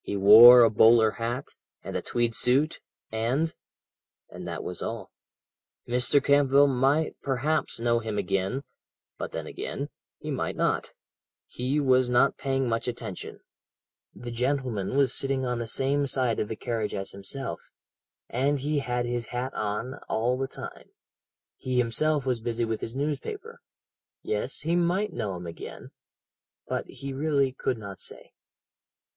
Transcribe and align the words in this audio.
He 0.00 0.16
wore 0.16 0.62
a 0.62 0.70
bowler 0.70 1.10
hat, 1.10 1.48
and 1.82 1.96
a 1.96 2.02
tweed 2.02 2.36
suit 2.36 2.78
and 3.10 3.52
and 4.30 4.46
that 4.46 4.62
was 4.62 4.80
all 4.80 5.10
Mr. 5.88 6.22
Campbell 6.22 6.68
might 6.68 7.20
perhaps 7.20 7.80
know 7.80 7.98
him 7.98 8.16
again, 8.16 8.62
but 9.18 9.32
then 9.32 9.48
again, 9.48 9.88
he 10.20 10.30
might 10.30 10.54
not 10.54 10.92
he 11.48 11.80
was 11.80 12.08
not 12.08 12.36
paying 12.36 12.68
much 12.68 12.86
attention 12.86 13.40
the 14.14 14.30
gentleman 14.30 14.96
was 14.96 15.12
sitting 15.12 15.44
on 15.44 15.58
the 15.58 15.66
same 15.66 16.06
side 16.06 16.38
of 16.38 16.46
the 16.46 16.54
carriage 16.54 16.94
as 16.94 17.10
himself 17.10 17.60
and 18.28 18.60
he 18.60 18.78
had 18.78 19.04
his 19.04 19.26
hat 19.34 19.52
on 19.52 19.94
all 20.08 20.38
the 20.38 20.46
time. 20.46 20.90
He 21.56 21.78
himself 21.78 22.24
was 22.24 22.38
busy 22.38 22.64
with 22.64 22.82
his 22.82 22.94
newspaper 22.94 23.60
yes 24.22 24.60
he 24.60 24.76
might 24.76 25.12
know 25.12 25.34
him 25.34 25.48
again 25.48 25.90
but 26.68 26.86
he 26.86 27.12
really 27.12 27.50
could 27.52 27.78
not 27.78 27.98
say. 27.98 28.32